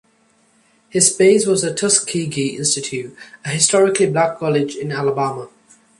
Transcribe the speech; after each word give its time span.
His 0.89 1.11
base 1.15 1.45
was 1.45 1.61
the 1.61 1.71
Tuskegee 1.75 2.57
Institute, 2.57 3.15
a 3.45 3.49
historically 3.49 4.07
black 4.07 4.39
college 4.39 4.75
in 4.75 4.91
Alabama. 4.91 5.47